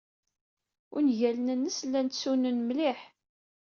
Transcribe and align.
Ungalen-nnes 0.95 1.77
llan 1.87 2.07
tnusun 2.07 2.57
mliḥ. 2.67 2.99